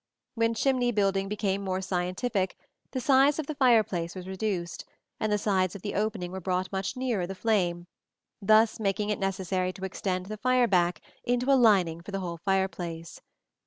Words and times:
When 0.33 0.55
chimney 0.55 0.91
building 0.91 1.29
became 1.29 1.61
more 1.63 1.79
scientific, 1.79 2.57
the 2.89 2.99
size 2.99 3.37
of 3.37 3.45
the 3.45 3.53
fireplace 3.53 4.15
was 4.15 4.27
reduced, 4.27 4.83
and 5.19 5.31
the 5.31 5.37
sides 5.37 5.75
of 5.75 5.83
the 5.83 5.93
opening 5.93 6.31
were 6.31 6.41
brought 6.41 6.71
much 6.71 6.97
nearer 6.97 7.27
the 7.27 7.35
flame, 7.35 7.85
thus 8.41 8.79
making 8.79 9.11
it 9.11 9.19
necessary 9.19 9.71
to 9.73 9.85
extend 9.85 10.25
the 10.25 10.37
fire 10.37 10.65
back 10.65 11.01
into 11.23 11.51
a 11.51 11.53
lining 11.53 12.01
for 12.01 12.09
the 12.09 12.19
whole 12.19 12.37
fireplace. 12.37 13.21